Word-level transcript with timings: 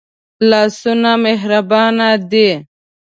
لاسونه 0.49 1.11
مهربان 1.23 1.97
دي 2.31 2.49